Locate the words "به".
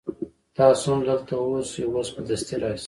2.13-2.21